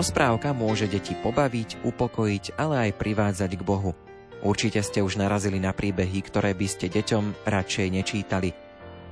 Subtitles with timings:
[0.00, 3.92] Rozprávka môže deti pobaviť, upokojiť, ale aj privádzať k Bohu.
[4.40, 8.56] Určite ste už narazili na príbehy, ktoré by ste deťom radšej nečítali.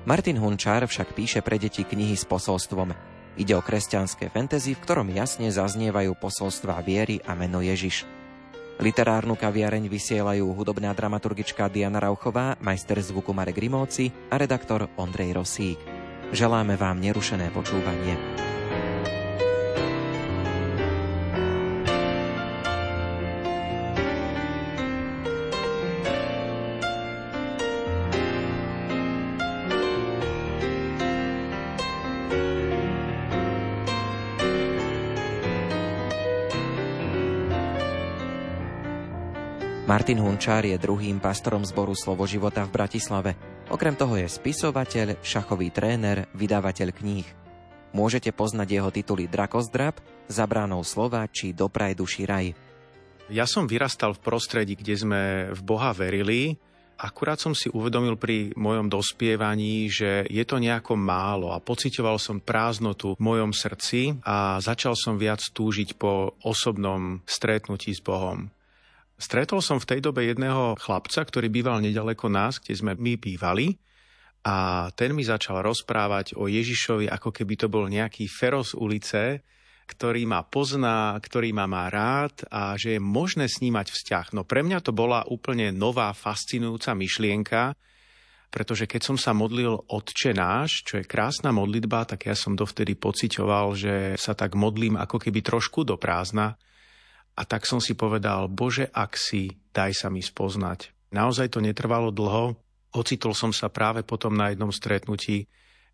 [0.09, 2.97] Martin Hunčár však píše pre deti knihy s posolstvom.
[3.37, 8.09] Ide o kresťanské fantasy, v ktorom jasne zaznievajú posolstvá viery a meno Ježiš.
[8.81, 15.77] Literárnu kaviareň vysielajú hudobná dramaturgička Diana Rauchová, majster zvuku Marek Grimovci a redaktor Ondrej Rosík.
[16.33, 18.57] Želáme vám nerušené počúvanie.
[39.89, 43.33] Martin Hunčár je druhým pastorom zboru Slovo života v Bratislave.
[43.73, 47.25] Okrem toho je spisovateľ, šachový tréner, vydavateľ kníh.
[47.97, 49.97] Môžete poznať jeho tituly Drakozdrab,
[50.29, 52.53] Zabránou slova či Dopraj duši raj.
[53.33, 55.23] Ja som vyrastal v prostredí, kde sme
[55.57, 56.61] v Boha verili,
[56.99, 62.43] Akurát som si uvedomil pri mojom dospievaní, že je to nejako málo a pocitoval som
[62.43, 68.51] prázdnotu v mojom srdci a začal som viac túžiť po osobnom stretnutí s Bohom.
[69.19, 73.75] Stretol som v tej dobe jedného chlapca, ktorý býval nedaleko nás, kde sme my bývali.
[74.47, 79.43] A ten mi začal rozprávať o Ježišovi, ako keby to bol nejaký feroz ulice,
[79.91, 84.27] ktorý ma pozná, ktorý ma má rád a že je možné snímať vzťah.
[84.39, 87.75] No pre mňa to bola úplne nová, fascinujúca myšlienka,
[88.49, 92.97] pretože keď som sa modlil Otče náš, čo je krásna modlitba, tak ja som dovtedy
[92.97, 96.57] pocitoval, že sa tak modlím ako keby trošku do prázdna.
[97.39, 100.91] A tak som si povedal, Bože, ak si, daj sa mi spoznať.
[101.15, 102.59] Naozaj to netrvalo dlho.
[102.99, 105.47] Ocitol som sa práve potom na jednom stretnutí,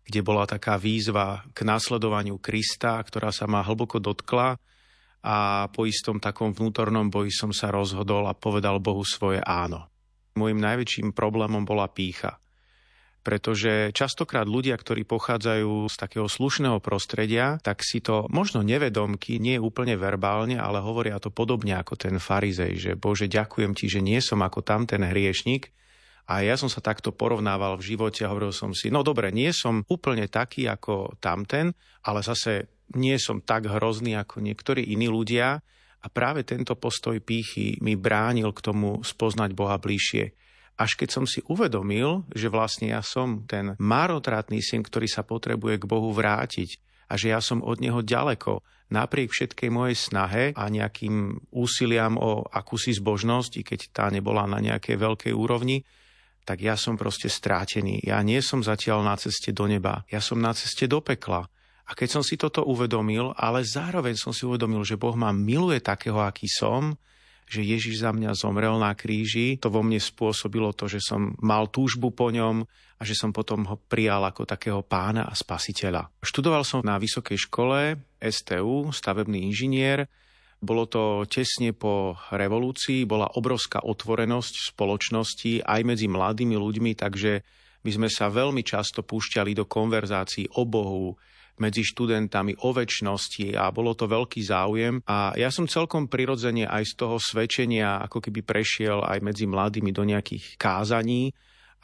[0.05, 4.57] kde bola taká výzva k následovaniu Krista, ktorá sa ma hlboko dotkla
[5.25, 9.89] a po istom takom vnútornom boji som sa rozhodol a povedal Bohu svoje áno.
[10.37, 12.41] Mojím najväčším problémom bola pícha
[13.25, 19.57] pretože častokrát ľudia, ktorí pochádzajú z takého slušného prostredia, tak si to možno nevedomky, nie
[19.57, 24.21] úplne verbálne, ale hovoria to podobne ako ten farizej, že Bože, ďakujem ti, že nie
[24.21, 25.73] som ako tam ten hriešnik,
[26.25, 29.53] a ja som sa takto porovnával v živote a hovoril som si, no dobre, nie
[29.53, 35.61] som úplne taký ako tamten, ale zase nie som tak hrozný ako niektorí iní ľudia.
[36.05, 40.44] A práve tento postoj pýchy mi bránil k tomu spoznať Boha bližšie
[40.75, 45.79] až keď som si uvedomil, že vlastne ja som ten marotratný syn, ktorý sa potrebuje
[45.79, 48.59] k Bohu vrátiť a že ja som od neho ďaleko,
[48.91, 54.61] napriek všetkej mojej snahe a nejakým úsiliam o akúsi zbožnosť, i keď tá nebola na
[54.61, 55.81] nejakej veľkej úrovni,
[56.45, 58.05] tak ja som proste strátený.
[58.05, 61.49] Ja nie som zatiaľ na ceste do neba, ja som na ceste do pekla.
[61.85, 65.81] A keď som si toto uvedomil, ale zároveň som si uvedomil, že Boh ma miluje
[65.81, 66.97] takého, aký som,
[67.45, 69.61] že Ježiš za mňa zomrel na kríži.
[69.61, 72.65] To vo mne spôsobilo to, že som mal túžbu po ňom
[72.97, 76.09] a že som potom ho prijal ako takého pána a spasiteľa.
[76.25, 80.09] Študoval som na vysokej škole STU, stavebný inžinier.
[80.57, 87.45] Bolo to tesne po revolúcii, bola obrovská otvorenosť spoločnosti aj medzi mladými ľuďmi, takže
[87.85, 91.13] my sme sa veľmi často púšťali do konverzácií o Bohu,
[91.59, 94.99] medzi študentami o väčšnosti a bolo to veľký záujem.
[95.07, 99.95] A ja som celkom prirodzene aj z toho svedčenia ako keby prešiel aj medzi mladými
[99.95, 101.31] do nejakých kázaní.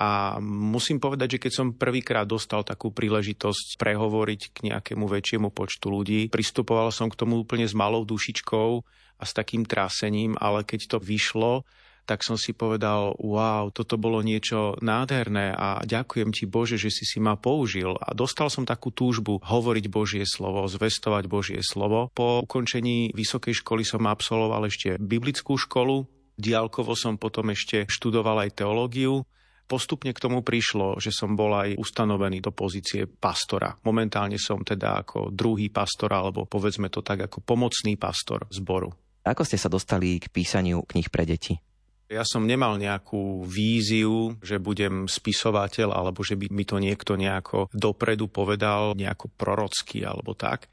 [0.01, 5.93] A musím povedať, že keď som prvýkrát dostal takú príležitosť prehovoriť k nejakému väčšiemu počtu
[5.93, 8.69] ľudí, pristupoval som k tomu úplne s malou dušičkou
[9.21, 11.69] a s takým trásením, ale keď to vyšlo,
[12.11, 17.07] tak som si povedal, wow, toto bolo niečo nádherné a ďakujem ti Bože, že si
[17.07, 17.95] si ma použil.
[18.03, 22.11] A dostal som takú túžbu hovoriť Božie slovo, zvestovať Božie slovo.
[22.11, 26.03] Po ukončení vysokej školy som absolvoval ešte biblickú školu,
[26.35, 29.23] diálkovo som potom ešte študoval aj teológiu.
[29.71, 33.71] Postupne k tomu prišlo, že som bol aj ustanovený do pozície pastora.
[33.87, 38.91] Momentálne som teda ako druhý pastor, alebo povedzme to tak ako pomocný pastor zboru.
[39.23, 41.70] Ako ste sa dostali k písaniu knih pre deti?
[42.11, 47.71] Ja som nemal nejakú víziu, že budem spisovateľ, alebo že by mi to niekto nejako
[47.71, 50.67] dopredu povedal, nejako prorocky alebo tak.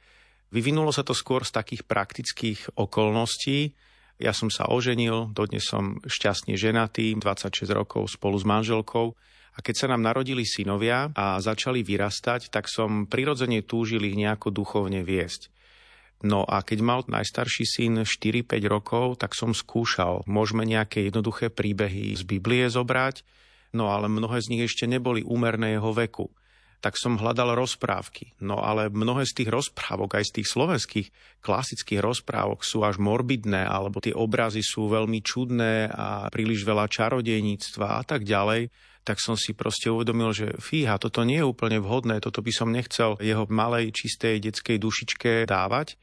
[0.51, 3.71] Vyvinulo sa to skôr z takých praktických okolností.
[4.19, 9.15] Ja som sa oženil, dodnes som šťastne ženatý, 26 rokov spolu s manželkou.
[9.55, 14.51] A keď sa nám narodili synovia a začali vyrastať, tak som prirodzene túžil ich nejako
[14.51, 15.55] duchovne viesť.
[16.27, 20.27] No a keď mal najstarší syn 4-5 rokov, tak som skúšal.
[20.27, 23.23] Môžeme nejaké jednoduché príbehy z Biblie zobrať,
[23.71, 26.27] no ale mnohé z nich ešte neboli úmerné jeho veku.
[26.79, 28.39] Tak som hľadal rozprávky.
[28.39, 31.09] No ale mnohé z tých rozprávok, aj z tých slovenských
[31.43, 37.87] klasických rozprávok sú až morbidné, alebo tie obrazy sú veľmi čudné a príliš veľa čarodejníctva
[37.99, 38.71] a tak ďalej
[39.09, 42.69] tak som si proste uvedomil, že fíha, toto nie je úplne vhodné, toto by som
[42.69, 45.97] nechcel jeho malej, čistej detskej dušičke dávať.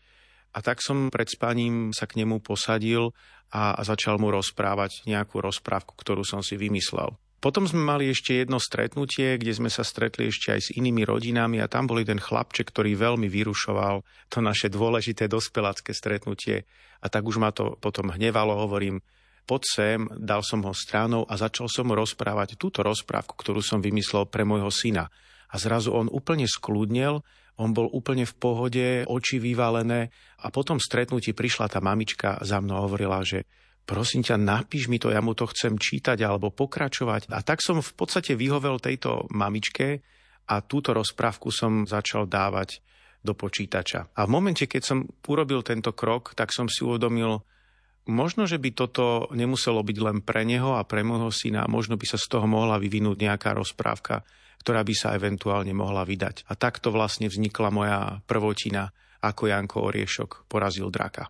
[0.56, 3.12] A tak som pred spaním sa k nemu posadil
[3.52, 7.12] a začal mu rozprávať nejakú rozprávku, ktorú som si vymyslel.
[7.44, 11.62] Potom sme mali ešte jedno stretnutie, kde sme sa stretli ešte aj s inými rodinami
[11.62, 14.02] a tam bol ten chlapček, ktorý veľmi vyrušoval
[14.34, 16.66] to naše dôležité dospelácké stretnutie.
[17.04, 19.04] A tak už ma to potom hnevalo, hovorím,
[19.46, 24.26] poď sem, dal som ho stranou a začal som rozprávať túto rozprávku, ktorú som vymyslel
[24.26, 25.14] pre môjho syna.
[25.54, 27.22] A zrazu on úplne skľudnel
[27.56, 30.12] on bol úplne v pohode, oči vyvalené
[30.44, 33.48] a potom stretnutí prišla tá mamička za mnou hovorila, že
[33.88, 37.32] prosím ťa, napíš mi to, ja mu to chcem čítať alebo pokračovať.
[37.32, 40.04] A tak som v podstate vyhovel tejto mamičke
[40.52, 42.84] a túto rozprávku som začal dávať
[43.26, 44.14] do počítača.
[44.14, 47.42] A v momente, keď som urobil tento krok, tak som si uvedomil,
[48.06, 52.06] možno, že by toto nemuselo byť len pre neho a pre môjho syna, možno by
[52.06, 54.26] sa z toho mohla vyvinúť nejaká rozprávka
[54.66, 56.50] ktorá by sa eventuálne mohla vydať.
[56.50, 58.90] A takto vlastne vznikla moja prvotina,
[59.22, 61.30] ako Janko Oriešok porazil draka.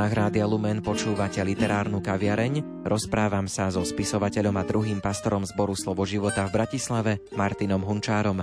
[0.00, 2.88] Vlnách Rádia Lumen počúvate literárnu kaviareň.
[2.88, 8.40] Rozprávam sa so spisovateľom a druhým pastorom zboru Slovo života v Bratislave, Martinom Hunčárom.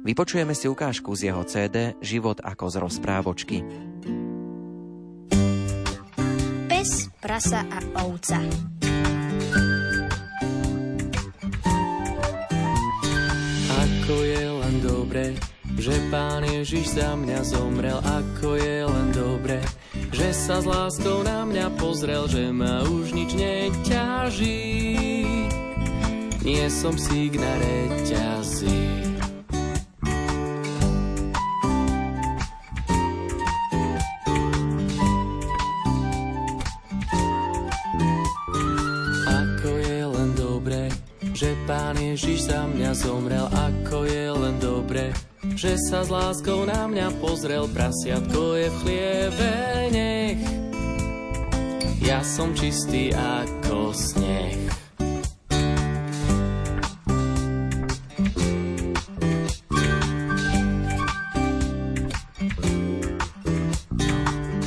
[0.00, 3.56] Vypočujeme si ukážku z jeho CD Život ako z rozprávočky.
[6.72, 8.40] Pes, prasa a ovca.
[13.76, 15.36] Ako je len dobre,
[15.76, 19.60] že Pán Ježiš za mňa zomrel, ako je len dobre,
[20.12, 24.64] že sa s láskou na mňa pozrel, že ma už nič neťaží.
[26.48, 28.80] Nie som si na reťazi.
[39.28, 40.30] Ako je len
[41.36, 44.07] že Pán Ježiš za mňa zomrel, ako
[45.58, 49.54] že sa s láskou na mňa pozrel, prasiatko je v chlieve,
[49.90, 50.38] nech.
[51.98, 54.54] Ja som čistý ako sneh.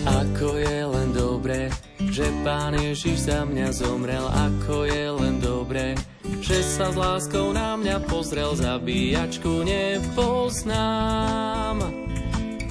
[0.04, 1.72] Ako je len dobre,
[2.12, 5.96] že Pán Ježiš za mňa zomrel, ako je len dobre,
[6.44, 11.12] že sa s láskou na mňa pozrel, zabíjačku nepoznám.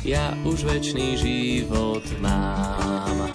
[0.01, 3.29] Ja už väčší život mám.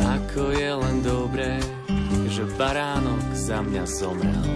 [0.00, 1.60] Ako je len dobré,
[2.32, 4.48] že baránok za mňa zomrel.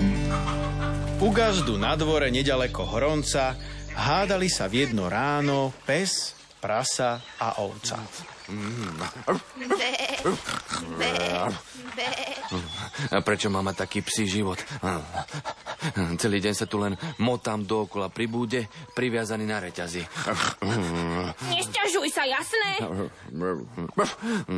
[1.21, 3.53] U gazdu na dvore nedaleko Hronca
[3.97, 7.95] Hádali sa v jedno ráno pes, prasa a ovca.
[13.15, 14.59] A prečo má taký psí život?
[16.19, 18.67] Celý deň sa tu len motám dookola pri búde,
[18.99, 20.03] priviazaný na reťazi.
[21.55, 22.83] Nesťažuj sa, jasné?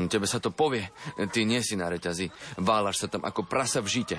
[0.09, 0.88] Tebe sa to povie.
[1.17, 2.33] Ty nie si na reťazi.
[2.65, 4.17] Válaš sa tam ako prasa v žite.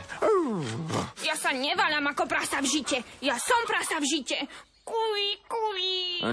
[1.25, 3.01] Ja sa neváľam ako prasa v žite.
[3.25, 4.37] Ja som prasa v žite.
[4.89, 5.85] Kuj, kuj.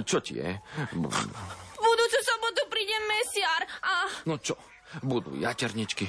[0.08, 0.56] Čo ti je?
[0.96, 1.04] V
[1.76, 4.08] budúcu sobotu príde mesiar a...
[4.25, 4.56] No čo?
[5.04, 6.08] Budú jaterničky,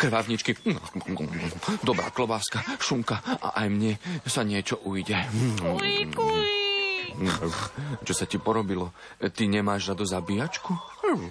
[0.00, 0.56] krvavničky,
[1.84, 3.92] dobrá klobáska, šunka a aj mne
[4.24, 5.18] sa niečo ujde.
[5.60, 6.48] Kuj, kuj.
[8.08, 8.94] Čo sa ti porobilo?
[9.20, 10.72] Ty nemáš rado zabíjačku?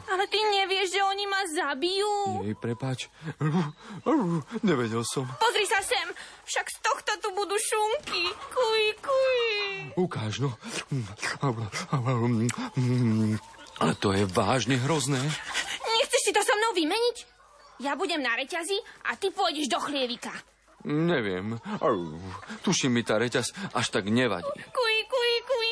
[0.07, 2.45] Ale ty nevieš, že oni ma zabijú?
[2.45, 3.09] Jej, prepáč.
[4.61, 5.25] Nevedel som.
[5.41, 6.05] Pozri sa sem,
[6.45, 8.29] však z tohto tu budú šunky.
[8.51, 9.41] Kuj, kuj.
[9.95, 10.53] Ukáž, no.
[13.81, 15.21] Ale to je vážne hrozné.
[15.81, 17.17] Nechceš si to so mnou vymeniť?
[17.81, 18.77] Ja budem na reťazi
[19.09, 20.29] a ty pôjdeš do chlievika.
[20.85, 21.61] Neviem.
[21.81, 22.17] Au,
[22.65, 24.49] tuším mi tá reťaz až tak nevadí.
[24.73, 25.67] Kuj, kuj, kuj.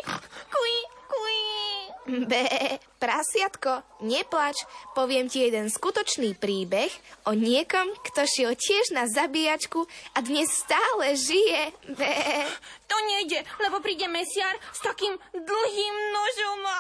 [2.10, 4.58] Bé, prasiatko, neplač,
[4.98, 6.90] poviem ti jeden skutočný príbeh
[7.30, 9.86] o niekom, kto šiel tiež na zabíjačku
[10.18, 11.70] a dnes stále žije.
[11.94, 12.50] Bé.
[12.90, 16.80] To nejde, lebo príde mesiar s takým dlhým nožom a...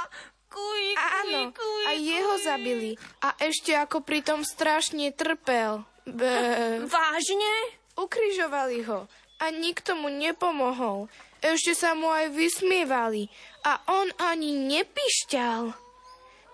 [0.49, 2.41] Kuj, kuj, Áno, kuj, a jeho kuj.
[2.41, 2.91] zabili.
[3.21, 5.85] A ešte ako pritom strašne trpel.
[6.09, 6.81] Bé.
[6.89, 7.77] Vážne?
[7.93, 9.05] Ukrižovali ho
[9.37, 11.05] a nikto mu nepomohol.
[11.39, 13.31] Ešte sa mu aj vysmievali
[13.63, 15.75] a on ani nepišťal.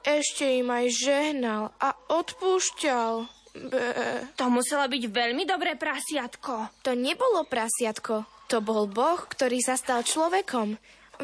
[0.06, 3.26] Ešte im aj žehnal a odpúšťal.
[3.56, 3.86] Bé.
[4.36, 6.84] To muselo byť veľmi dobré prasiatko.
[6.84, 10.76] To nebolo prasiatko, to bol Boh, ktorý sa stal človekom.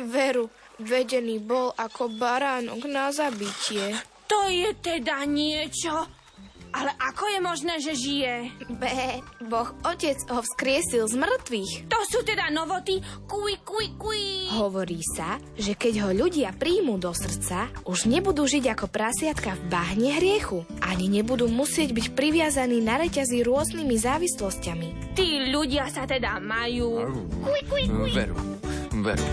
[0.09, 0.47] Veru,
[0.79, 3.93] vedený bol ako baránok na zabitie.
[4.31, 6.07] To je teda niečo.
[6.71, 8.33] Ale ako je možné, že žije?
[8.79, 11.71] Bé, Boh Otec ho vzkriesil z mŕtvych.
[11.91, 13.03] To sú teda novoty.
[13.27, 14.21] Kuj, kuj, kuj.
[14.55, 19.63] Hovorí sa, že keď ho ľudia príjmú do srdca, už nebudú žiť ako prasiatka v
[19.67, 20.63] bahne hriechu.
[20.79, 24.87] Ani nebudú musieť byť priviazaní na reťazi rôznymi závislosťami.
[25.15, 27.03] Tí ľudia sa teda majú...
[27.43, 28.09] Kuj, kuj, kuj.
[28.15, 28.37] Veru,
[29.03, 29.27] veru.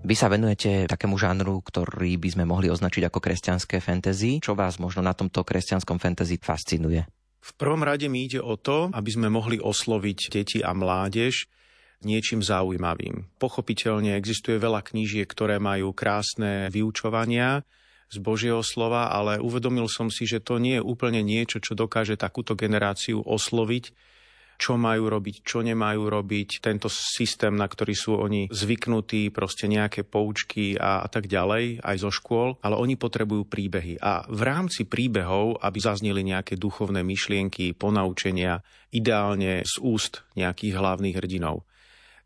[0.00, 4.40] Vy sa venujete takému žánru, ktorý by sme mohli označiť ako kresťanské fantasy.
[4.40, 7.04] Čo vás možno na tomto kresťanskom fantasy fascinuje?
[7.40, 11.48] V prvom rade mi ide o to, aby sme mohli osloviť deti a mládež
[12.02, 13.28] niečím zaujímavým.
[13.36, 17.64] Pochopiteľne existuje veľa knížiek, ktoré majú krásne vyučovania
[18.10, 22.18] z Božieho slova, ale uvedomil som si, že to nie je úplne niečo, čo dokáže
[22.18, 23.94] takúto generáciu osloviť,
[24.60, 30.04] čo majú robiť, čo nemajú robiť, tento systém, na ktorý sú oni zvyknutí, proste nejaké
[30.04, 33.96] poučky a, a tak ďalej, aj zo škôl, ale oni potrebujú príbehy.
[34.04, 38.60] A v rámci príbehov, aby zazneli nejaké duchovné myšlienky, ponaučenia,
[38.92, 41.64] ideálne z úst nejakých hlavných hrdinov.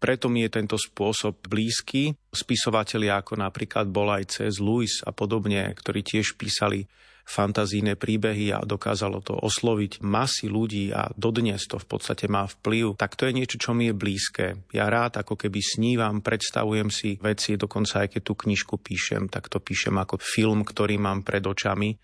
[0.03, 2.15] Preto mi je tento spôsob blízky.
[2.31, 4.61] Spisovatelia ako napríklad bol aj C.S.
[4.61, 6.87] Lewis a podobne, ktorí tiež písali
[7.25, 13.01] fantazíne príbehy a dokázalo to osloviť masy ľudí a dodnes to v podstate má vplyv,
[13.01, 14.69] tak to je niečo, čo mi je blízke.
[14.77, 19.49] Ja rád ako keby snívam, predstavujem si veci, dokonca aj keď tú knižku píšem, tak
[19.49, 21.97] to píšem ako film, ktorý mám pred očami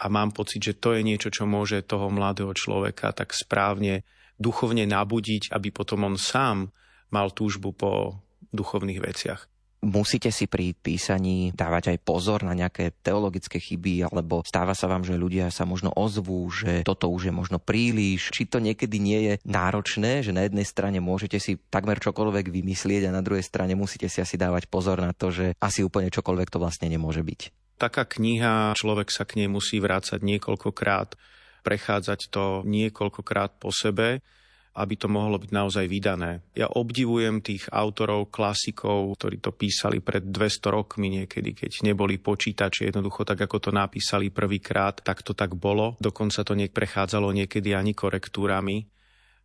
[0.00, 4.08] a mám pocit, že to je niečo, čo môže toho mladého človeka tak správne
[4.40, 6.72] duchovne nabudiť, aby potom on sám
[7.12, 8.18] mal túžbu po
[8.50, 9.52] duchovných veciach.
[9.82, 15.02] Musíte si pri písaní dávať aj pozor na nejaké teologické chyby, alebo stáva sa vám,
[15.02, 18.30] že ľudia sa možno ozvú, že toto už je možno príliš.
[18.30, 23.10] Či to niekedy nie je náročné, že na jednej strane môžete si takmer čokoľvek vymyslieť
[23.10, 26.54] a na druhej strane musíte si asi dávať pozor na to, že asi úplne čokoľvek
[26.54, 27.74] to vlastne nemôže byť.
[27.82, 31.18] Taká kniha, človek sa k nej musí vrácať niekoľkokrát,
[31.66, 34.22] prechádzať to niekoľkokrát po sebe
[34.72, 36.40] aby to mohlo byť naozaj vydané.
[36.56, 42.88] Ja obdivujem tých autorov, klasikov, ktorí to písali pred 200 rokmi niekedy, keď neboli počítači,
[42.88, 46.00] jednoducho tak, ako to napísali prvýkrát, tak to tak bolo.
[46.00, 48.88] Dokonca to neprechádzalo niekedy ani korektúrami.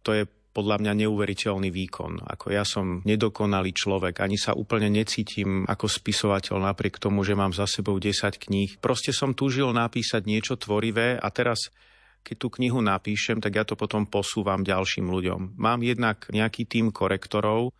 [0.07, 0.23] To je
[0.57, 2.25] podľa mňa neuveriteľný výkon.
[2.33, 7.53] Ako ja som nedokonalý človek, ani sa úplne necítim ako spisovateľ napriek tomu, že mám
[7.53, 8.81] za sebou 10 kníh.
[8.81, 11.69] Proste som túžil napísať niečo tvorivé a teraz
[12.27, 15.55] keď tú knihu napíšem, tak ja to potom posúvam ďalším ľuďom.
[15.55, 17.71] Mám jednak nejaký tým korektorov,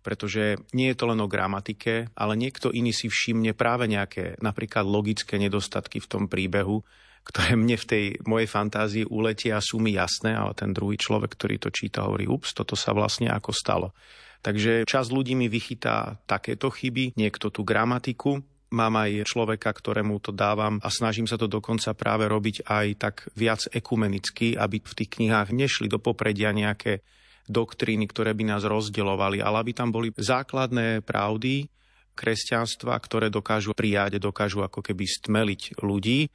[0.00, 4.88] pretože nie je to len o gramatike, ale niekto iný si všimne práve nejaké napríklad
[4.88, 6.80] logické nedostatky v tom príbehu,
[7.20, 11.36] ktoré mne v tej mojej fantázii uletia a sú mi jasné, ale ten druhý človek,
[11.36, 13.92] ktorý to číta, hovorí, ups, toto sa vlastne ako stalo.
[14.40, 18.40] Takže čas ľudí mi vychytá takéto chyby, niekto tú gramatiku,
[18.70, 23.14] mám aj človeka, ktorému to dávam a snažím sa to dokonca práve robiť aj tak
[23.34, 27.02] viac ekumenicky, aby v tých knihách nešli do popredia nejaké
[27.50, 31.66] doktríny, ktoré by nás rozdeľovali, ale aby tam boli základné pravdy
[32.14, 36.30] kresťanstva, ktoré dokážu prijať, dokážu ako keby stmeliť ľudí.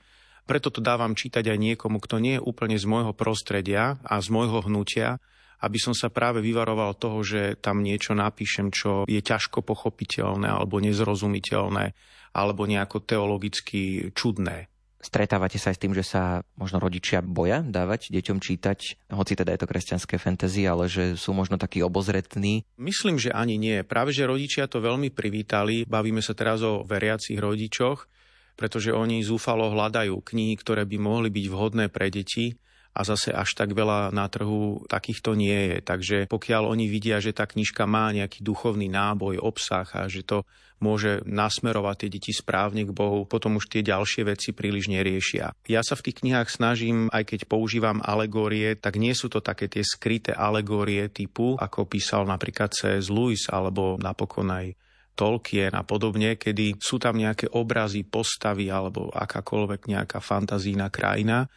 [0.46, 4.28] Preto to dávam čítať aj niekomu, kto nie je úplne z môjho prostredia a z
[4.30, 5.18] môjho hnutia,
[5.64, 10.84] aby som sa práve vyvaroval toho, že tam niečo napíšem, čo je ťažko pochopiteľné alebo
[10.84, 11.96] nezrozumiteľné
[12.36, 14.68] alebo nejako teologicky čudné.
[15.06, 19.54] Stretávate sa aj s tým, že sa možno rodičia boja dávať deťom čítať, hoci teda
[19.54, 22.66] je to kresťanské fantasy, ale že sú možno takí obozretní?
[22.82, 23.86] Myslím, že ani nie.
[23.86, 25.86] Práve, že rodičia to veľmi privítali.
[25.86, 28.10] Bavíme sa teraz o veriacich rodičoch,
[28.58, 32.58] pretože oni zúfalo hľadajú knihy, ktoré by mohli byť vhodné pre deti
[32.96, 35.78] a zase až tak veľa na trhu takýchto nie je.
[35.84, 40.48] Takže pokiaľ oni vidia, že tá knižka má nejaký duchovný náboj, obsah a že to
[40.80, 45.56] môže nasmerovať tie deti správne k Bohu, potom už tie ďalšie veci príliš neriešia.
[45.68, 49.72] Ja sa v tých knihách snažím, aj keď používam alegórie, tak nie sú to také
[49.72, 53.08] tie skryté alegórie typu, ako písal napríklad C.S.
[53.08, 54.76] Lewis alebo napokon aj
[55.16, 61.48] Tolkien a podobne, kedy sú tam nejaké obrazy, postavy alebo akákoľvek nejaká fantazína krajina,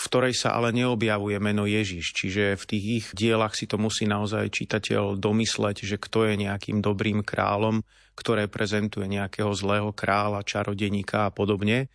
[0.00, 2.16] v ktorej sa ale neobjavuje meno Ježiš.
[2.16, 6.80] Čiže v tých ich dielach si to musí naozaj čitateľ domysleť, že kto je nejakým
[6.80, 7.84] dobrým kráľom,
[8.16, 11.92] ktoré prezentuje nejakého zlého kráľa, čarodeníka a podobne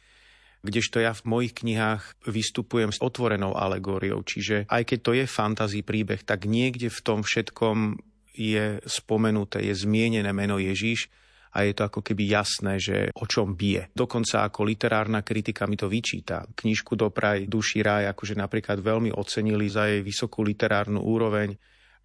[0.66, 4.26] kdežto ja v mojich knihách vystupujem s otvorenou alegóriou.
[4.26, 8.02] Čiže aj keď to je fantazí príbeh, tak niekde v tom všetkom
[8.34, 11.08] je spomenuté, je zmienené meno Ježíš
[11.56, 13.96] a je to ako keby jasné, že o čom bije.
[13.96, 16.44] Dokonca ako literárna kritika mi to vyčíta.
[16.52, 21.56] Knižku Dopraj duši raj akože napríklad veľmi ocenili za jej vysokú literárnu úroveň,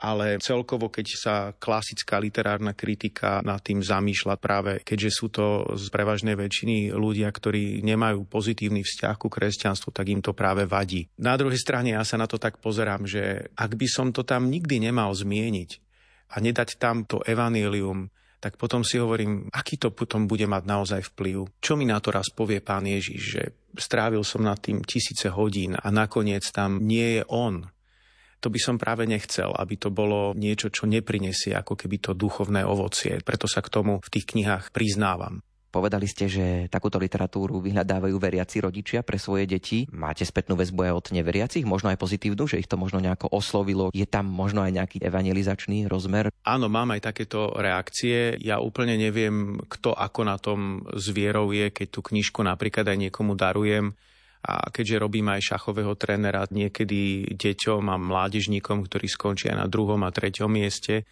[0.00, 5.92] ale celkovo, keď sa klasická literárna kritika nad tým zamýšľa práve, keďže sú to z
[5.92, 11.04] prevažnej väčšiny ľudia, ktorí nemajú pozitívny vzťah ku kresťanstvu, tak im to práve vadí.
[11.20, 14.48] Na druhej strane ja sa na to tak pozerám, že ak by som to tam
[14.48, 15.70] nikdy nemal zmieniť
[16.32, 18.08] a nedať tam to evanílium,
[18.40, 21.60] tak potom si hovorím, aký to potom bude mať naozaj vplyv.
[21.60, 23.42] Čo mi na to raz povie pán Ježiš, že
[23.76, 27.68] strávil som nad tým tisíce hodín a nakoniec tam nie je on.
[28.40, 32.64] To by som práve nechcel, aby to bolo niečo, čo neprinesie ako keby to duchovné
[32.64, 33.20] ovocie.
[33.20, 35.44] Preto sa k tomu v tých knihách priznávam.
[35.70, 39.86] Povedali ste, že takúto literatúru vyhľadávajú veriaci rodičia pre svoje deti.
[39.94, 43.94] Máte spätnú väzbu aj od neveriacich, možno aj pozitívnu, že ich to možno nejako oslovilo.
[43.94, 46.34] Je tam možno aj nejaký evangelizačný rozmer?
[46.42, 48.34] Áno, mám aj takéto reakcie.
[48.42, 53.38] Ja úplne neviem, kto ako na tom zvierou je, keď tú knižku napríklad aj niekomu
[53.38, 53.94] darujem.
[54.42, 60.10] A keďže robím aj šachového trénera niekedy deťom a mládežníkom, ktorí skončia na druhom a
[60.10, 61.06] treťom mieste,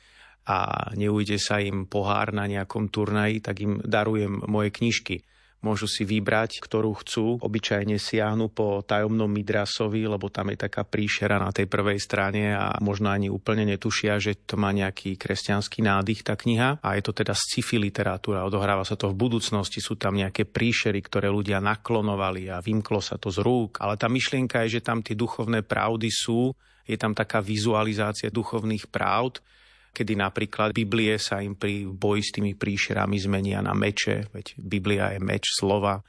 [0.48, 5.20] a neujde sa im pohár na nejakom turnaji, tak im darujem moje knižky.
[5.58, 7.42] Môžu si vybrať, ktorú chcú.
[7.42, 12.78] Obyčajne siahnu po tajomnom Midrasovi, lebo tam je taká príšera na tej prvej strane a
[12.78, 16.78] možno ani úplne netušia, že to má nejaký kresťanský nádych tá kniha.
[16.78, 18.46] A je to teda sci-fi literatúra.
[18.46, 19.82] Odohráva sa to v budúcnosti.
[19.82, 23.82] Sú tam nejaké príšery, ktoré ľudia naklonovali a vymklo sa to z rúk.
[23.82, 26.54] Ale tá myšlienka je, že tam tie duchovné pravdy sú.
[26.86, 29.42] Je tam taká vizualizácia duchovných pravd
[29.92, 35.16] kedy napríklad Biblie sa im pri boji s tými príšerami zmenia na meče, veď Biblia
[35.16, 36.00] je meč slova,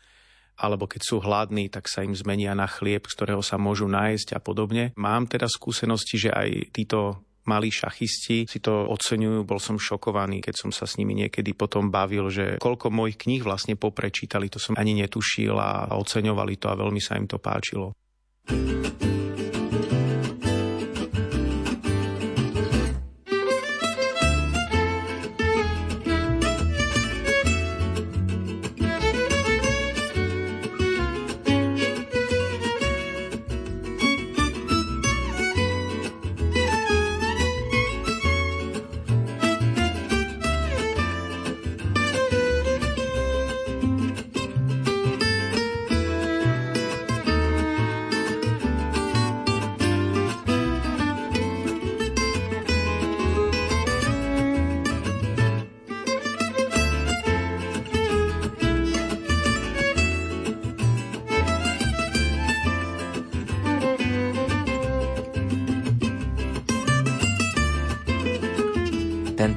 [0.59, 4.35] alebo keď sú hladní, tak sa im zmenia na chlieb, z ktorého sa môžu nájsť
[4.35, 4.91] a podobne.
[4.99, 9.47] Mám teda skúsenosti, že aj títo malí šachisti si to oceňujú.
[9.47, 13.41] Bol som šokovaný, keď som sa s nimi niekedy potom bavil, že koľko mojich kníh
[13.41, 17.95] vlastne poprečítali, to som ani netušil a oceňovali to a veľmi sa im to páčilo.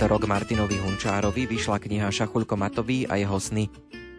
[0.02, 3.70] Tento rok Martinovi Hunčárovi vyšla kniha Šachulko Matový a jeho sny.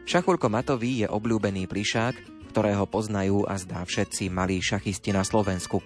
[0.07, 5.83] Šachulko Matový je obľúbený plišák, ktorého poznajú a zdá všetci malí šachisti na Slovensku.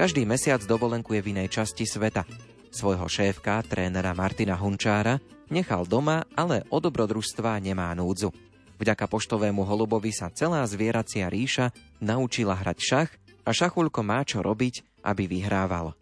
[0.00, 2.24] Každý mesiac dovolenkuje v inej časti sveta.
[2.72, 5.20] Svojho šéfka, trénera Martina Hunčára,
[5.52, 8.32] nechal doma, ale o dobrodružstva nemá núdzu.
[8.80, 11.68] Vďaka poštovému holubovi sa celá zvieracia ríša
[12.00, 13.10] naučila hrať šach
[13.44, 15.92] a šachulko má čo robiť, aby vyhrával.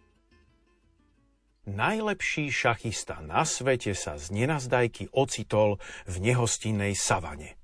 [1.63, 5.79] Najlepší šachista na svete sa z nenazdajky ocitol
[6.11, 7.55] v nehostinnej savane.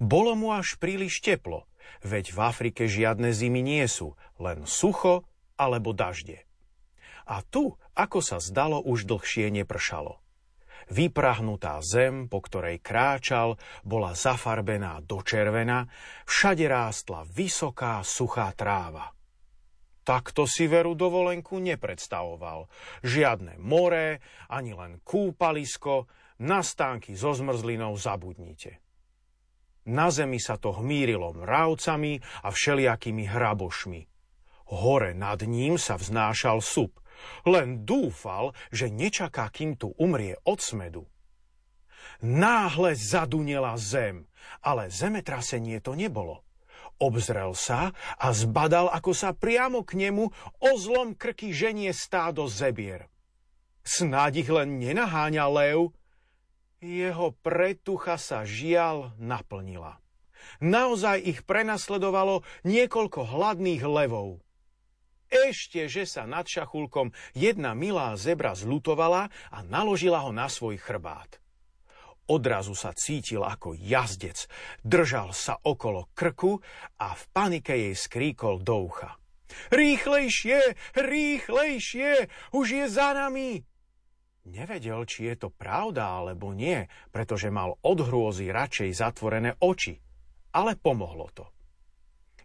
[0.00, 1.68] Bolo mu až príliš teplo,
[2.00, 5.28] veď v Afrike žiadne zimy nie sú, len sucho
[5.60, 6.48] alebo dažde.
[7.28, 10.16] A tu, ako sa zdalo, už dlhšie nepršalo.
[10.88, 15.90] Vyprahnutá zem, po ktorej kráčal, bola zafarbená do červena,
[16.24, 19.15] všade rástla vysoká, suchá tráva.
[20.06, 22.70] Takto si veru dovolenku nepredstavoval.
[23.02, 26.06] Žiadne more, ani len kúpalisko,
[26.46, 28.78] na stánky so zmrzlinou zabudnite.
[29.90, 34.00] Na zemi sa to hmírilo mravcami a všelijakými hrabošmi.
[34.70, 36.94] Hore nad ním sa vznášal sup.
[37.42, 41.02] Len dúfal, že nečaká, kým tu umrie od smedu.
[42.22, 44.30] Náhle zadunela zem,
[44.62, 46.45] ale zemetrasenie to nebolo.
[46.96, 50.24] Obzrel sa a zbadal, ako sa priamo k nemu
[50.64, 53.12] o zlom krky ženie stádo zebier.
[53.84, 55.92] Snáď ich len nenaháňa lev.
[56.80, 60.00] Jeho pretucha sa žial naplnila.
[60.64, 64.40] Naozaj ich prenasledovalo niekoľko hladných levov.
[65.26, 71.42] Ešte, že sa nad šachulkom jedna milá zebra zlutovala a naložila ho na svoj chrbát.
[72.26, 74.50] Odrazu sa cítil ako jazdec,
[74.82, 76.58] držal sa okolo krku
[76.98, 79.14] a v panike jej skríkol do ucha.
[79.70, 83.62] Rýchlejšie, rýchlejšie, už je za nami!
[84.46, 89.98] Nevedel, či je to pravda alebo nie, pretože mal od hrôzy radšej zatvorené oči.
[90.54, 91.55] Ale pomohlo to.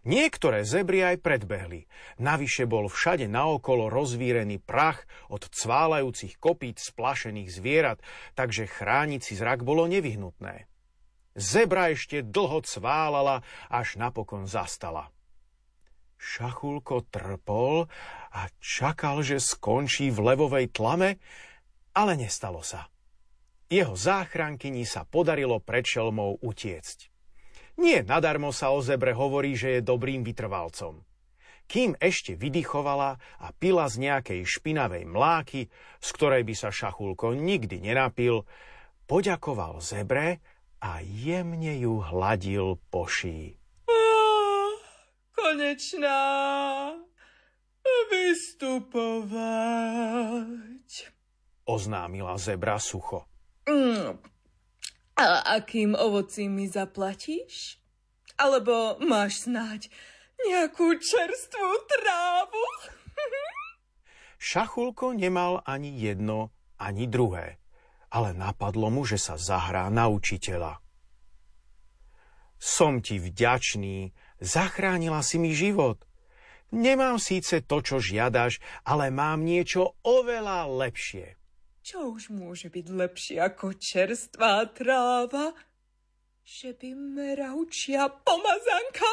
[0.02, 1.86] Niektoré zebry aj predbehli.
[2.18, 8.02] Navyše bol všade naokolo rozvírený prach od cválajúcich kopít splašených zvierat,
[8.34, 10.66] takže chrániť si zrak bolo nevyhnutné.
[11.38, 15.14] Zebra ešte dlho cválala, až napokon zastala.
[16.18, 17.86] Šachulko trpol
[18.34, 21.22] a čakal, že skončí v levovej tlame,
[21.94, 22.90] ale nestalo sa.
[23.70, 27.11] Jeho záchrankyni sa podarilo pred šelmou utiecť.
[27.80, 31.04] Nie nadarmo sa o zebre hovorí, že je dobrým vytrvalcom.
[31.70, 37.80] Kým ešte vydychovala a pila z nejakej špinavej mláky, z ktorej by sa šachulko nikdy
[37.80, 38.44] nenapil,
[39.08, 40.44] poďakoval zebre
[40.82, 43.56] a jemne ju hladil po šíji.
[45.52, 46.22] konečná
[48.08, 48.92] vystupovať,
[51.68, 53.28] oznámila zebra sucho.
[53.68, 54.31] Mm,
[55.22, 57.78] a akým ovocím mi zaplatíš?
[58.34, 59.86] Alebo máš snáď
[60.42, 62.64] nejakú čerstvú trávu?
[64.42, 67.62] Šachulko nemal ani jedno, ani druhé,
[68.10, 70.82] ale napadlo mu, že sa zahrá na učiteľa.
[72.58, 74.10] Som ti vďačný,
[74.42, 76.02] zachránila si mi život.
[76.74, 81.41] Nemám síce to, čo žiadaš, ale mám niečo oveľa lepšie.
[81.92, 85.52] Čo už môže byť lepšie ako čerstvá tráva?
[86.40, 89.12] Že by mravčia pomazanka?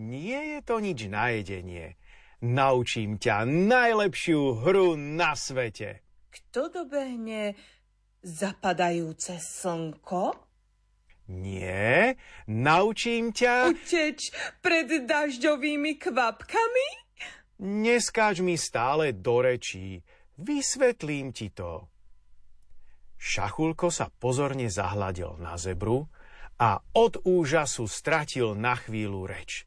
[0.00, 2.00] Nie je to nič na jedenie.
[2.40, 6.08] Naučím ťa najlepšiu hru na svete.
[6.32, 7.52] Kto dobehne
[8.24, 10.40] zapadajúce slnko?
[11.36, 12.16] Nie,
[12.48, 13.76] naučím ťa...
[13.76, 14.32] Uteč
[14.64, 16.88] pred dažďovými kvapkami?
[17.60, 20.00] Neskáč mi stále do rečí.
[20.36, 21.88] Vysvetlím ti to.
[23.16, 26.12] Šachulko sa pozorne zahľadil na zebru
[26.60, 29.64] a od úžasu stratil na chvíľu reč.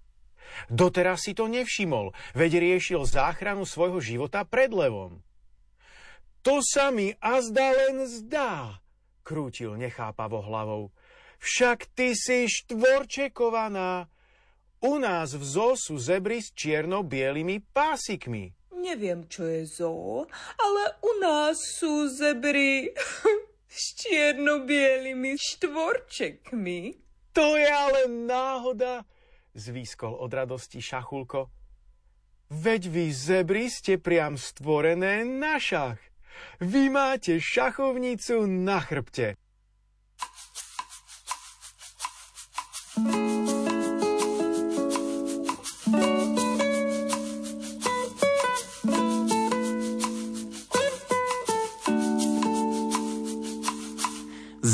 [0.70, 5.22] Doteraz si to nevšimol, veď riešil záchranu svojho života pred levom.
[6.46, 8.82] To sa mi azda len zdá,
[9.26, 10.94] krútil nechápavo hlavou.
[11.40, 14.10] Však ty si štvorčekovaná.
[14.80, 18.59] U nás v zoo sú zebry s čierno-bielými pásikmi.
[18.80, 20.24] Neviem, čo je zoo,
[20.56, 22.96] ale u nás sú zebry
[23.68, 26.80] s čierno-bielými štvorčekmi.
[27.36, 29.04] To je ale náhoda,
[29.54, 31.52] zvýskol od radosti Šachulko.
[32.50, 36.02] Veď vy zebry ste priam stvorené na šach.
[36.58, 39.38] Vy máte šachovnicu na chrbte.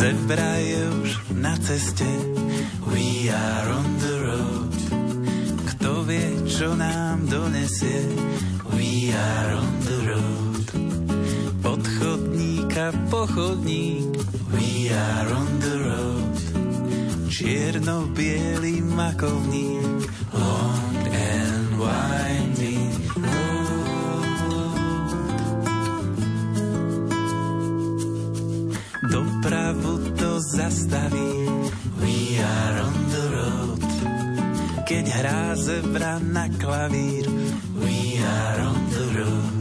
[0.06, 2.06] Zebra je už na ceste,
[2.94, 4.74] we are on the road.
[5.66, 8.14] Kto vie, čo nám donesie,
[8.78, 10.66] we are on the road.
[11.66, 14.14] Od chodníka po chodník,
[14.54, 16.34] we are on the road.
[17.26, 19.95] Čierno-bielý makovník,
[30.56, 31.32] zastaví.
[32.00, 33.82] We are on the road.
[34.88, 37.28] Keď hrá zebra na klavír,
[37.76, 39.56] we are on the road.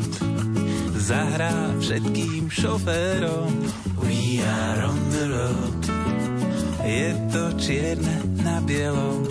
[1.05, 1.53] zahrá
[1.83, 3.53] všetkým šoférom.
[4.01, 5.81] We are on the road.
[6.85, 9.25] Je to čierne na bielom,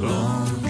[0.00, 0.67] long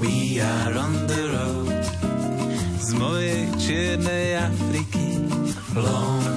[0.00, 1.84] We are on the road.
[2.80, 5.06] Z mojej čiernej Afriky.
[5.74, 6.35] Long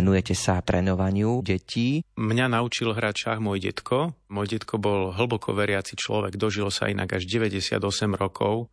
[0.00, 2.00] Venujete sa trénovaniu detí.
[2.16, 4.16] Mňa naučil hrať šach môj detko.
[4.32, 7.76] Môj detko bol hlboko veriaci človek, dožil sa inak až 98
[8.16, 8.72] rokov.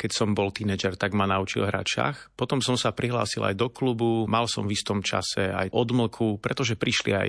[0.00, 2.16] Keď som bol tínedžer, tak ma naučil hrať šach.
[2.40, 6.80] Potom som sa prihlásil aj do klubu, mal som v istom čase aj odmlku, pretože
[6.80, 7.28] prišli aj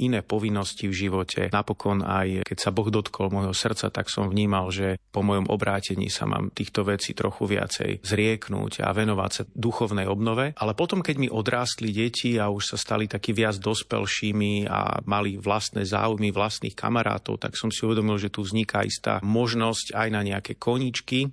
[0.00, 1.52] iné povinnosti v živote.
[1.52, 6.08] Napokon aj keď sa Boh dotkol môjho srdca, tak som vnímal, že po mojom obrátení
[6.08, 10.56] sa mám týchto vecí trochu viacej zrieknúť a venovať sa duchovnej obnove.
[10.56, 15.36] Ale potom, keď mi odrástli deti a už sa stali takí viac dospelšími a mali
[15.36, 20.20] vlastné záujmy, vlastných kamarátov, tak som si uvedomil, že tu vzniká istá možnosť aj na
[20.24, 21.28] nejaké koničky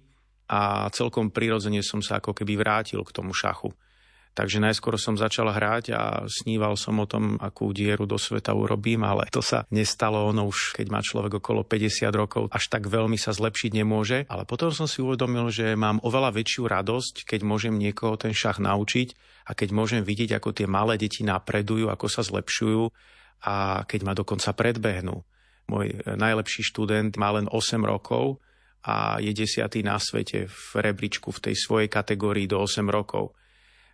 [0.50, 3.70] a celkom prirodzene som sa ako keby vrátil k tomu šachu.
[4.40, 9.04] Takže najskôr som začal hrať a sníval som o tom, akú dieru do sveta urobím,
[9.04, 10.32] ale to sa nestalo.
[10.32, 14.24] Ono už, keď má človek okolo 50 rokov, až tak veľmi sa zlepšiť nemôže.
[14.32, 18.64] Ale potom som si uvedomil, že mám oveľa väčšiu radosť, keď môžem niekoho ten šach
[18.64, 19.12] naučiť
[19.44, 22.88] a keď môžem vidieť, ako tie malé deti napredujú, ako sa zlepšujú
[23.44, 25.20] a keď ma dokonca predbehnú.
[25.68, 28.40] Môj najlepší študent má len 8 rokov
[28.88, 33.36] a je desiatý na svete v rebríčku v tej svojej kategórii do 8 rokov.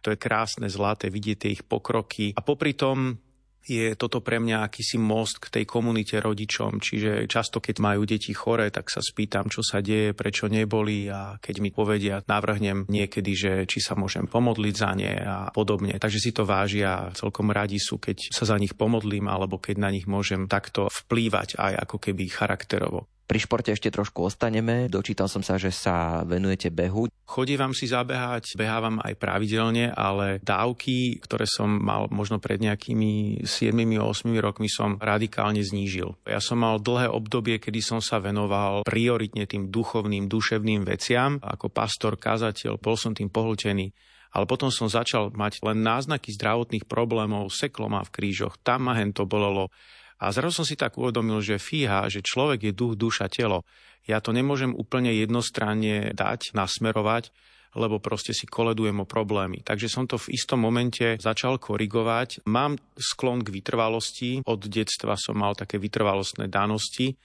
[0.06, 2.38] To je krásne, zlaté, vidieť tie ich pokroky.
[2.38, 3.18] A popri tom
[3.66, 6.78] je toto pre mňa akýsi most k tej komunite rodičom.
[6.78, 11.42] Čiže často, keď majú deti chore, tak sa spýtam, čo sa deje, prečo neboli a
[11.42, 15.98] keď mi povedia, navrhnem niekedy, že či sa môžem pomodliť za ne a podobne.
[15.98, 19.90] Takže si to vážia, celkom radi sú, keď sa za nich pomodlím alebo keď na
[19.90, 23.10] nich môžem takto vplývať aj ako keby charakterovo.
[23.26, 24.86] Pri športe ešte trošku ostaneme.
[24.86, 27.10] Dočítal som sa, že sa venujete behu.
[27.26, 34.30] Chodívam si zabehať, behávam aj pravidelne, ale dávky, ktoré som mal možno pred nejakými 7-8
[34.38, 36.14] rokmi som radikálne znížil.
[36.30, 41.42] Ja som mal dlhé obdobie, kedy som sa venoval prioritne tým duchovným, duševným veciam.
[41.42, 43.90] Ako pastor, kazateľ, bol som tým pohltený.
[44.36, 48.94] Ale potom som začal mať len náznaky zdravotných problémov, seklo ma v krížoch, tam ma
[49.00, 49.72] hen to bolelo.
[50.20, 53.68] A zrazu som si tak uvedomil, že fíha, že človek je duch, duša, telo.
[54.08, 57.34] Ja to nemôžem úplne jednostranne dať, nasmerovať,
[57.76, 59.60] lebo proste si koledujem o problémy.
[59.60, 62.48] Takže som to v istom momente začal korigovať.
[62.48, 64.40] Mám sklon k vytrvalosti.
[64.48, 67.20] Od detstva som mal také vytrvalostné danosti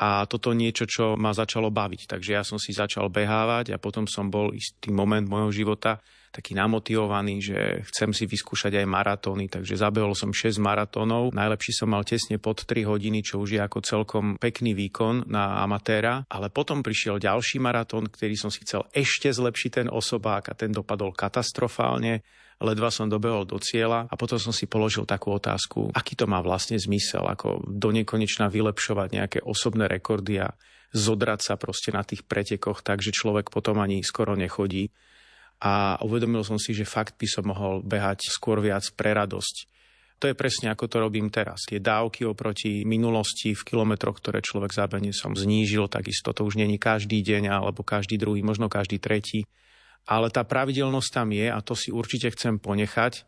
[0.00, 2.08] a toto niečo, čo ma začalo baviť.
[2.08, 6.54] Takže ja som si začal behávať a potom som bol istý moment môjho života taký
[6.54, 7.58] namotivovaný, že
[7.90, 11.34] chcem si vyskúšať aj maratóny, takže zabehol som 6 maratónov.
[11.34, 15.58] Najlepší som mal tesne pod 3 hodiny, čo už je ako celkom pekný výkon na
[15.66, 20.54] amatéra, ale potom prišiel ďalší maratón, ktorý som si chcel ešte zlepšiť ten osobák a
[20.54, 22.22] ten dopadol katastrofálne.
[22.60, 26.44] Ledva som dobehol do cieľa a potom som si položil takú otázku, aký to má
[26.44, 30.52] vlastne zmysel, ako do nekonečna vylepšovať nejaké osobné rekordy a
[30.92, 34.92] zodrať sa proste na tých pretekoch, takže človek potom ani skoro nechodí
[35.60, 39.68] a uvedomil som si, že fakt by som mohol behať skôr viac pre radosť.
[40.20, 41.64] To je presne ako to robím teraz.
[41.64, 46.76] Tie dávky oproti minulosti v kilometroch, ktoré človek zábene som znížil, takisto to už není
[46.76, 49.48] každý deň alebo každý druhý, možno každý tretí.
[50.04, 53.24] Ale tá pravidelnosť tam je a to si určite chcem ponechať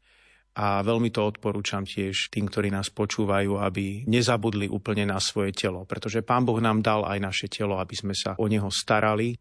[0.52, 5.88] a veľmi to odporúčam tiež tým, ktorí nás počúvajú, aby nezabudli úplne na svoje telo,
[5.88, 9.32] pretože Pán Boh nám dal aj naše telo, aby sme sa o neho starali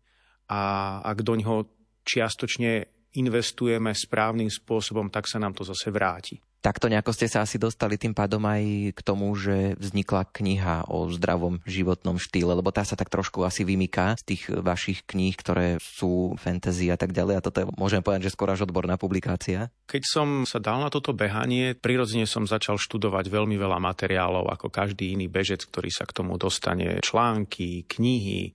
[0.47, 1.67] a ak do neho
[2.06, 6.40] čiastočne investujeme správnym spôsobom, tak sa nám to zase vráti.
[6.62, 11.10] Takto nejako ste sa asi dostali tým pádom aj k tomu, že vznikla kniha o
[11.10, 15.82] zdravom životnom štýle, lebo tá sa tak trošku asi vymýka z tých vašich kníh, ktoré
[15.82, 17.42] sú fantasy a tak ďalej.
[17.42, 19.74] A toto je, môžem povedať, že skôr až odborná publikácia.
[19.90, 24.70] Keď som sa dal na toto behanie, prirodzene som začal študovať veľmi veľa materiálov, ako
[24.70, 27.02] každý iný bežec, ktorý sa k tomu dostane.
[27.02, 28.54] Články, knihy,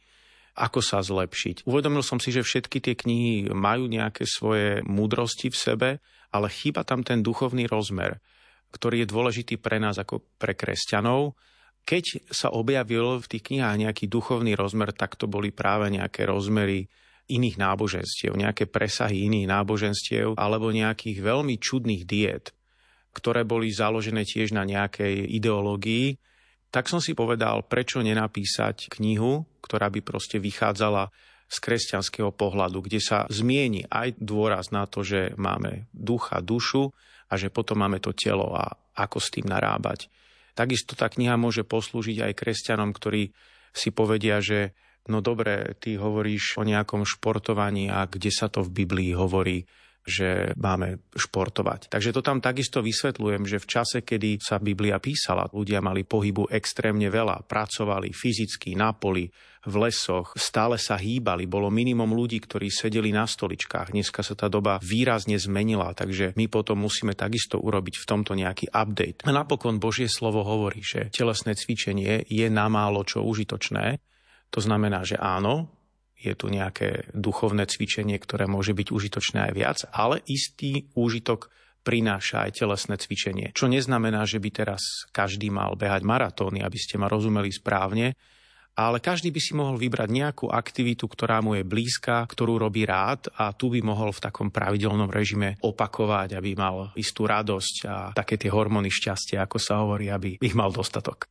[0.56, 1.68] ako sa zlepšiť.
[1.68, 5.90] Uvedomil som si, že všetky tie knihy majú nejaké svoje múdrosti v sebe,
[6.32, 8.18] ale chýba tam ten duchovný rozmer,
[8.72, 11.36] ktorý je dôležitý pre nás ako pre kresťanov.
[11.86, 16.88] Keď sa objavil v tých knihách nejaký duchovný rozmer, tak to boli práve nejaké rozmery
[17.28, 22.54] iných náboženstiev, nejaké presahy iných náboženstiev alebo nejakých veľmi čudných diét,
[23.14, 26.18] ktoré boli založené tiež na nejakej ideológii,
[26.76, 31.08] tak som si povedal, prečo nenapísať knihu, ktorá by proste vychádzala
[31.48, 36.92] z kresťanského pohľadu, kde sa zmieni aj dôraz na to, že máme ducha, dušu
[37.32, 40.12] a že potom máme to telo a ako s tým narábať.
[40.52, 43.32] Takisto tá kniha môže poslúžiť aj kresťanom, ktorí
[43.72, 44.76] si povedia, že
[45.08, 49.64] no dobre, ty hovoríš o nejakom športovaní a kde sa to v Biblii hovorí,
[50.06, 51.90] že máme športovať.
[51.90, 56.46] Takže to tam takisto vysvetľujem, že v čase, kedy sa Biblia písala, ľudia mali pohybu
[56.48, 59.26] extrémne veľa, pracovali fyzicky na poli,
[59.66, 63.90] v lesoch, stále sa hýbali, bolo minimum ľudí, ktorí sedeli na stoličkách.
[63.90, 68.70] Dneska sa tá doba výrazne zmenila, takže my potom musíme takisto urobiť v tomto nejaký
[68.70, 69.26] update.
[69.26, 73.98] A napokon Božie slovo hovorí, že telesné cvičenie je na málo čo užitočné.
[74.54, 75.75] To znamená, že áno,
[76.16, 81.52] je tu nejaké duchovné cvičenie, ktoré môže byť užitočné aj viac, ale istý úžitok
[81.86, 83.54] prináša aj telesné cvičenie.
[83.54, 88.18] Čo neznamená, že by teraz každý mal behať maratóny, aby ste ma rozumeli správne,
[88.76, 93.32] ale každý by si mohol vybrať nejakú aktivitu, ktorá mu je blízka, ktorú robí rád
[93.32, 98.36] a tu by mohol v takom pravidelnom režime opakovať, aby mal istú radosť a také
[98.36, 101.24] tie hormóny šťastia, ako sa hovorí, aby ich mal dostatok.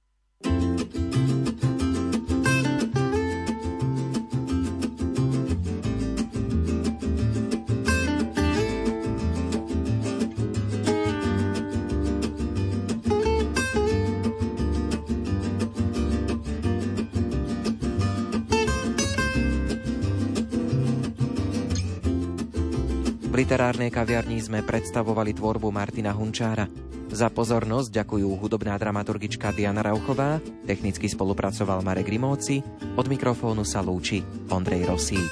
[23.45, 26.65] Literárnej kaviarni sme predstavovali tvorbu Martina Hunčára.
[27.13, 32.65] Za pozornosť ďakujú hudobná dramaturgička Diana Rauchová, technicky spolupracoval Marek Rimóci,
[32.97, 35.29] od mikrofónu sa lúči Ondrej Rosík.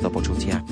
[0.00, 0.64] Do počutia.